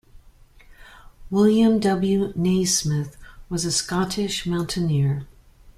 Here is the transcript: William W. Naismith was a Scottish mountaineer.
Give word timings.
William 1.29 1.79
W. 1.79 2.33
Naismith 2.35 3.17
was 3.49 3.65
a 3.65 3.71
Scottish 3.71 4.47
mountaineer. 4.47 5.27